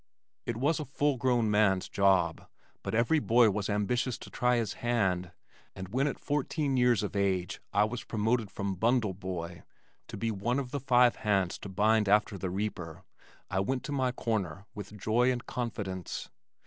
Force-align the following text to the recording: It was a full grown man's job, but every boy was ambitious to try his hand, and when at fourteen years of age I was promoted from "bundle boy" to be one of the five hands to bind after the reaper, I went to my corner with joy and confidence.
It 0.47 0.57
was 0.57 0.79
a 0.79 0.85
full 0.85 1.15
grown 1.17 1.51
man's 1.51 1.87
job, 1.87 2.47
but 2.81 2.95
every 2.95 3.19
boy 3.19 3.51
was 3.51 3.69
ambitious 3.69 4.17
to 4.17 4.31
try 4.31 4.55
his 4.55 4.73
hand, 4.81 5.31
and 5.75 5.89
when 5.89 6.07
at 6.07 6.17
fourteen 6.17 6.75
years 6.75 7.03
of 7.03 7.15
age 7.15 7.61
I 7.71 7.83
was 7.83 8.03
promoted 8.03 8.49
from 8.49 8.73
"bundle 8.73 9.13
boy" 9.13 9.61
to 10.07 10.17
be 10.17 10.31
one 10.31 10.57
of 10.57 10.71
the 10.71 10.79
five 10.79 11.17
hands 11.17 11.59
to 11.59 11.69
bind 11.69 12.09
after 12.09 12.35
the 12.35 12.49
reaper, 12.49 13.03
I 13.51 13.59
went 13.59 13.83
to 13.83 13.91
my 13.91 14.11
corner 14.11 14.65
with 14.73 14.97
joy 14.97 15.31
and 15.31 15.45
confidence. 15.45 16.31